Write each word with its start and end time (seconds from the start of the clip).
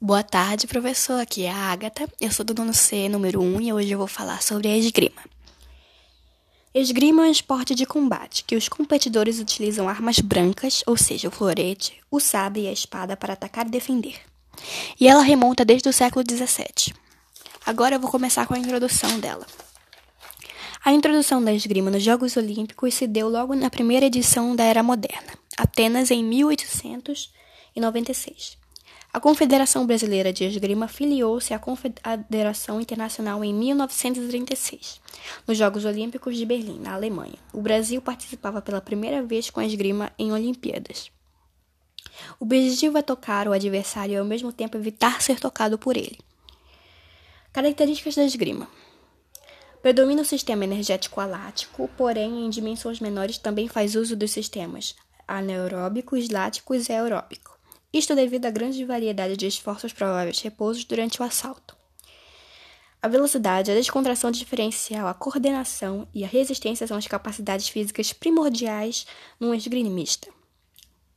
Boa 0.00 0.22
tarde, 0.22 0.68
professor. 0.68 1.20
Aqui 1.20 1.44
é 1.44 1.50
a 1.50 1.72
Agatha. 1.72 2.08
Eu 2.20 2.30
sou 2.30 2.44
do 2.44 2.54
nono 2.54 2.72
C, 2.72 3.08
número 3.08 3.42
1, 3.42 3.60
e 3.60 3.72
hoje 3.72 3.90
eu 3.90 3.98
vou 3.98 4.06
falar 4.06 4.40
sobre 4.44 4.68
a 4.68 4.78
esgrima. 4.78 5.20
Esgrima 6.72 7.24
é 7.24 7.28
um 7.28 7.32
esporte 7.32 7.74
de 7.74 7.84
combate 7.84 8.44
que 8.44 8.54
os 8.54 8.68
competidores 8.68 9.40
utilizam 9.40 9.88
armas 9.88 10.20
brancas, 10.20 10.84
ou 10.86 10.96
seja, 10.96 11.26
o 11.26 11.32
florete, 11.32 11.98
o 12.08 12.20
sabre 12.20 12.62
e 12.62 12.68
a 12.68 12.72
espada 12.72 13.16
para 13.16 13.32
atacar 13.32 13.66
e 13.66 13.70
defender. 13.70 14.20
E 15.00 15.08
ela 15.08 15.20
remonta 15.20 15.64
desde 15.64 15.88
o 15.88 15.92
século 15.92 16.24
XVII. 16.24 16.94
Agora 17.66 17.96
eu 17.96 18.00
vou 18.00 18.08
começar 18.08 18.46
com 18.46 18.54
a 18.54 18.58
introdução 18.58 19.18
dela. 19.18 19.48
A 20.84 20.92
introdução 20.92 21.42
da 21.42 21.52
esgrima 21.52 21.90
nos 21.90 22.04
Jogos 22.04 22.36
Olímpicos 22.36 22.94
se 22.94 23.08
deu 23.08 23.28
logo 23.28 23.52
na 23.56 23.68
primeira 23.68 24.06
edição 24.06 24.54
da 24.54 24.62
Era 24.62 24.84
Moderna, 24.84 25.32
Atenas 25.56 26.12
em 26.12 26.22
1896. 26.22 28.57
A 29.10 29.18
Confederação 29.18 29.86
Brasileira 29.86 30.34
de 30.34 30.44
Esgrima 30.44 30.86
filiou-se 30.86 31.54
à 31.54 31.58
Confederação 31.58 32.78
Internacional 32.78 33.42
em 33.42 33.54
1936, 33.54 35.00
nos 35.46 35.56
Jogos 35.56 35.86
Olímpicos 35.86 36.36
de 36.36 36.44
Berlim, 36.44 36.78
na 36.78 36.92
Alemanha. 36.92 37.38
O 37.54 37.62
Brasil 37.62 38.02
participava 38.02 38.60
pela 38.60 38.82
primeira 38.82 39.22
vez 39.22 39.48
com 39.48 39.60
a 39.60 39.64
esgrima 39.64 40.12
em 40.18 40.30
Olimpíadas. 40.30 41.10
O 42.38 42.44
objetivo 42.44 42.98
é 42.98 43.02
tocar 43.02 43.48
o 43.48 43.52
adversário 43.52 44.12
e 44.12 44.18
ao 44.18 44.26
mesmo 44.26 44.52
tempo 44.52 44.76
evitar 44.76 45.22
ser 45.22 45.40
tocado 45.40 45.78
por 45.78 45.96
ele. 45.96 46.18
Características 47.50 48.14
da 48.14 48.24
esgrima: 48.24 48.68
Predomina 49.80 50.20
o 50.20 50.26
sistema 50.26 50.64
energético 50.64 51.18
alático, 51.18 51.88
porém 51.96 52.44
em 52.44 52.50
dimensões 52.50 53.00
menores 53.00 53.38
também 53.38 53.68
faz 53.68 53.94
uso 53.94 54.14
dos 54.14 54.32
sistemas 54.32 54.94
anaeróbicos, 55.26 56.28
láticos 56.28 56.90
e 56.90 56.92
aeróbicos 56.92 57.57
isto 57.92 58.14
devido 58.14 58.46
à 58.46 58.50
grande 58.50 58.84
variedade 58.84 59.36
de 59.36 59.46
esforços 59.46 59.92
prováveis 59.92 60.36
de 60.36 60.44
repouso 60.44 60.86
durante 60.86 61.20
o 61.20 61.24
assalto. 61.24 61.76
A 63.00 63.06
velocidade, 63.06 63.70
a 63.70 63.74
descontração 63.74 64.30
diferencial, 64.30 65.06
a 65.06 65.14
coordenação 65.14 66.08
e 66.12 66.24
a 66.24 66.28
resistência 66.28 66.86
são 66.86 66.96
as 66.96 67.06
capacidades 67.06 67.68
físicas 67.68 68.12
primordiais 68.12 69.06
num 69.38 69.54
esgrimista. 69.54 70.28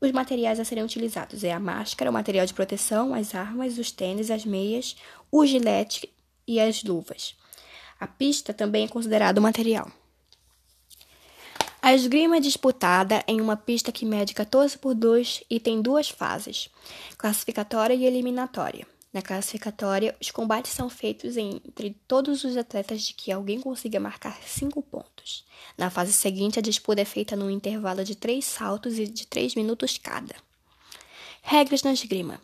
Os 0.00 0.10
materiais 0.12 0.58
a 0.58 0.64
serem 0.64 0.84
utilizados 0.84 1.44
é 1.44 1.52
a 1.52 1.60
máscara, 1.60 2.10
o 2.10 2.12
material 2.12 2.46
de 2.46 2.54
proteção, 2.54 3.14
as 3.14 3.34
armas, 3.34 3.78
os 3.78 3.90
tênis, 3.90 4.30
as 4.30 4.44
meias, 4.44 4.96
o 5.30 5.46
gilete 5.46 6.12
e 6.46 6.60
as 6.60 6.82
luvas. 6.82 7.36
A 7.98 8.06
pista 8.06 8.52
também 8.52 8.84
é 8.84 8.88
considerado 8.88 9.40
material. 9.40 9.90
A 11.88 11.94
esgrima 11.94 12.36
é 12.36 12.40
disputada 12.40 13.24
em 13.26 13.40
uma 13.40 13.56
pista 13.56 13.90
que 13.90 14.04
mede 14.04 14.34
14 14.34 14.76
por 14.76 14.94
2 14.94 15.44
e 15.48 15.58
tem 15.58 15.80
duas 15.80 16.10
fases, 16.10 16.68
classificatória 17.16 17.94
e 17.94 18.04
eliminatória. 18.04 18.86
Na 19.10 19.22
classificatória, 19.22 20.14
os 20.20 20.30
combates 20.30 20.70
são 20.70 20.90
feitos 20.90 21.38
entre 21.38 21.96
todos 22.06 22.44
os 22.44 22.58
atletas 22.58 23.00
de 23.04 23.14
que 23.14 23.32
alguém 23.32 23.58
consiga 23.58 23.98
marcar 23.98 24.38
5 24.42 24.82
pontos. 24.82 25.46
Na 25.78 25.88
fase 25.88 26.12
seguinte, 26.12 26.58
a 26.58 26.62
disputa 26.62 27.00
é 27.00 27.06
feita 27.06 27.34
num 27.34 27.48
intervalo 27.48 28.04
de 28.04 28.14
3 28.14 28.44
saltos 28.44 28.98
e 28.98 29.06
de 29.06 29.26
3 29.26 29.54
minutos 29.54 29.96
cada. 29.96 30.34
Regras 31.40 31.82
na 31.82 31.94
esgrima: 31.94 32.38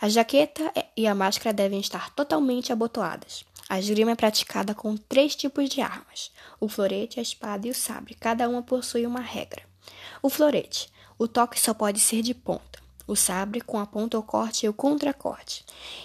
a 0.00 0.08
jaqueta 0.08 0.72
e 0.96 1.08
a 1.08 1.16
máscara 1.16 1.52
devem 1.52 1.80
estar 1.80 2.14
totalmente 2.14 2.72
abotoadas. 2.72 3.44
A 3.74 3.80
esgrima 3.80 4.12
é 4.12 4.14
praticada 4.14 4.72
com 4.72 4.96
três 4.96 5.34
tipos 5.34 5.68
de 5.68 5.80
armas: 5.80 6.30
o 6.60 6.68
florete, 6.68 7.18
a 7.18 7.22
espada 7.22 7.66
e 7.66 7.70
o 7.70 7.74
sabre. 7.74 8.14
Cada 8.14 8.48
uma 8.48 8.62
possui 8.62 9.04
uma 9.04 9.18
regra. 9.18 9.62
O 10.22 10.30
florete: 10.30 10.88
o 11.18 11.26
toque 11.26 11.58
só 11.58 11.74
pode 11.74 11.98
ser 11.98 12.22
de 12.22 12.34
ponta. 12.34 12.80
O 13.04 13.16
sabre 13.16 13.60
com 13.60 13.80
a 13.80 13.84
ponta 13.84 14.16
ou 14.16 14.22
corte 14.22 14.64
e 14.64 14.68
o 14.68 14.72
contracorte. 14.72 15.64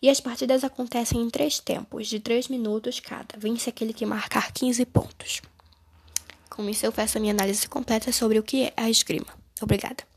E 0.00 0.08
as 0.08 0.20
partidas 0.20 0.64
acontecem 0.64 1.20
em 1.20 1.28
três 1.28 1.58
tempos, 1.60 2.08
de 2.08 2.18
três 2.18 2.48
minutos 2.48 2.98
cada. 2.98 3.36
Vence 3.36 3.68
aquele 3.68 3.92
que 3.92 4.06
marcar 4.06 4.52
15 4.52 4.86
pontos. 4.86 5.42
Com 6.48 6.66
isso, 6.66 6.86
eu 6.86 6.92
faço 6.92 7.18
a 7.18 7.20
minha 7.20 7.34
análise 7.34 7.68
completa 7.68 8.10
sobre 8.10 8.38
o 8.38 8.42
que 8.42 8.64
é 8.64 8.72
a 8.74 8.88
esgrima. 8.88 9.34
Obrigada. 9.60 10.09